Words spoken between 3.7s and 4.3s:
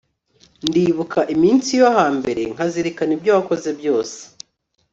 byose